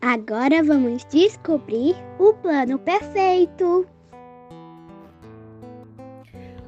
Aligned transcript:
Agora 0.00 0.62
vamos 0.62 1.04
descobrir 1.06 1.96
o 2.20 2.32
plano 2.32 2.78
perfeito. 2.78 3.84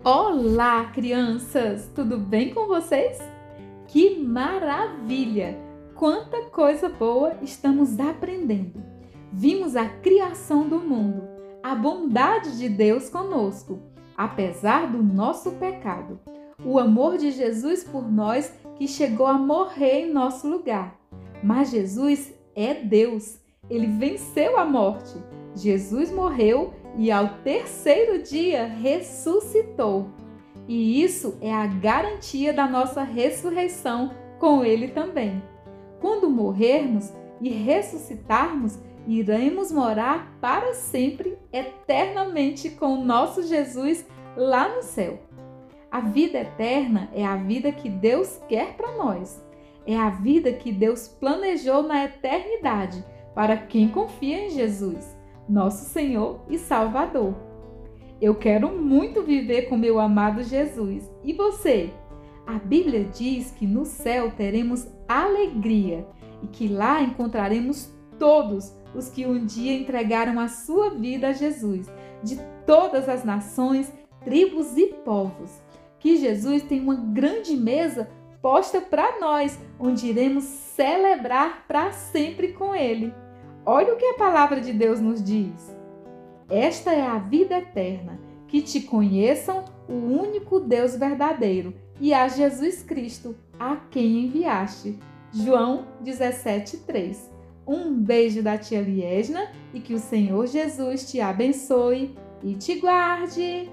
Olá, 0.02 0.86
crianças! 0.86 1.88
Tudo 1.94 2.18
bem 2.18 2.52
com 2.52 2.66
vocês? 2.66 3.18
Que 3.86 4.18
maravilha! 4.18 5.56
Quanta 5.94 6.46
coisa 6.46 6.88
boa 6.88 7.36
estamos 7.40 8.00
aprendendo! 8.00 8.82
Vimos 9.32 9.76
a 9.76 9.88
criação 9.88 10.68
do 10.68 10.80
mundo, 10.80 11.22
a 11.62 11.72
bondade 11.76 12.58
de 12.58 12.68
Deus 12.68 13.08
conosco, 13.08 13.80
apesar 14.16 14.90
do 14.90 15.00
nosso 15.00 15.52
pecado, 15.52 16.18
o 16.64 16.80
amor 16.80 17.16
de 17.16 17.30
Jesus 17.30 17.84
por 17.84 18.10
nós 18.10 18.52
que 18.74 18.88
chegou 18.88 19.26
a 19.26 19.34
morrer 19.34 20.00
em 20.00 20.12
nosso 20.12 20.50
lugar. 20.50 20.98
Mas 21.44 21.70
Jesus 21.70 22.39
é 22.60 22.74
Deus, 22.74 23.38
ele 23.68 23.86
venceu 23.86 24.58
a 24.58 24.64
morte. 24.64 25.14
Jesus 25.54 26.10
morreu 26.10 26.72
e 26.96 27.10
ao 27.10 27.28
terceiro 27.42 28.22
dia 28.22 28.66
ressuscitou. 28.66 30.08
E 30.66 31.02
isso 31.02 31.36
é 31.40 31.52
a 31.52 31.66
garantia 31.66 32.52
da 32.52 32.66
nossa 32.66 33.02
ressurreição 33.02 34.12
com 34.38 34.64
Ele 34.64 34.88
também. 34.88 35.42
Quando 36.00 36.30
morrermos 36.30 37.12
e 37.40 37.50
ressuscitarmos, 37.50 38.78
iremos 39.06 39.72
morar 39.72 40.36
para 40.40 40.74
sempre, 40.74 41.36
eternamente 41.52 42.70
com 42.70 43.04
nosso 43.04 43.42
Jesus 43.42 44.06
lá 44.36 44.68
no 44.68 44.82
céu. 44.82 45.18
A 45.90 46.00
vida 46.00 46.38
eterna 46.38 47.10
é 47.12 47.26
a 47.26 47.36
vida 47.36 47.72
que 47.72 47.88
Deus 47.88 48.40
quer 48.48 48.76
para 48.76 48.96
nós. 48.96 49.42
É 49.86 49.96
a 49.96 50.10
vida 50.10 50.52
que 50.52 50.72
Deus 50.72 51.08
planejou 51.08 51.82
na 51.82 52.04
eternidade 52.04 53.04
para 53.34 53.56
quem 53.56 53.88
confia 53.88 54.46
em 54.46 54.50
Jesus 54.50 55.20
nosso 55.50 55.84
Senhor 55.86 56.40
e 56.48 56.56
Salvador. 56.56 57.34
Eu 58.20 58.36
quero 58.36 58.70
muito 58.76 59.22
viver 59.22 59.62
com 59.62 59.76
meu 59.76 59.98
amado 59.98 60.42
Jesus. 60.42 61.10
E 61.24 61.32
você? 61.32 61.90
A 62.46 62.58
Bíblia 62.58 63.04
diz 63.04 63.50
que 63.50 63.66
no 63.66 63.84
céu 63.84 64.30
teremos 64.30 64.86
alegria 65.08 66.06
e 66.42 66.46
que 66.46 66.68
lá 66.68 67.02
encontraremos 67.02 67.92
todos 68.18 68.72
os 68.94 69.08
que 69.08 69.26
um 69.26 69.44
dia 69.44 69.74
entregaram 69.74 70.38
a 70.38 70.48
sua 70.48 70.90
vida 70.90 71.28
a 71.28 71.32
Jesus, 71.32 71.90
de 72.22 72.38
todas 72.66 73.08
as 73.08 73.24
nações, 73.24 73.92
tribos 74.24 74.76
e 74.76 74.86
povos. 74.86 75.50
Que 75.98 76.16
Jesus 76.16 76.62
tem 76.62 76.80
uma 76.80 76.94
grande 76.94 77.56
mesa 77.56 78.08
posta 78.40 78.80
para 78.80 79.20
nós, 79.20 79.58
onde 79.78 80.06
iremos 80.06 80.44
celebrar 80.44 81.64
para 81.66 81.92
sempre 81.92 82.52
com 82.52 82.74
Ele. 82.74 83.12
Olha 83.64 83.92
o 83.92 83.96
que 83.96 84.06
a 84.06 84.14
palavra 84.14 84.60
de 84.60 84.72
Deus 84.72 85.00
nos 85.00 85.22
diz. 85.22 85.76
Esta 86.48 86.92
é 86.92 87.02
a 87.02 87.18
vida 87.18 87.58
eterna, 87.58 88.18
que 88.48 88.60
te 88.60 88.80
conheçam 88.80 89.64
o 89.88 89.92
único 89.92 90.58
Deus 90.58 90.96
verdadeiro 90.96 91.74
e 92.00 92.12
a 92.12 92.26
Jesus 92.26 92.82
Cristo, 92.82 93.36
a 93.58 93.76
quem 93.76 94.24
enviaste. 94.24 94.98
João 95.32 95.86
17:3. 96.02 97.30
Um 97.66 97.94
beijo 97.94 98.42
da 98.42 98.58
tia 98.58 98.80
Liesna 98.80 99.52
e 99.72 99.78
que 99.78 99.94
o 99.94 99.98
Senhor 99.98 100.46
Jesus 100.46 101.08
te 101.08 101.20
abençoe 101.20 102.16
e 102.42 102.54
te 102.54 102.80
guarde. 102.80 103.70